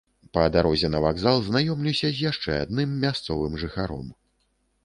[0.35, 4.09] Па дарозе на вакзал знаёмлюся з яшчэ адным мясцовым жыхаром.